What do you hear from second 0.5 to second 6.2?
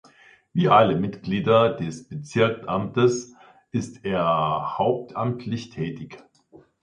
Wie alle Mitglieder des Bezirksamtes ist er hauptamtlich tätig.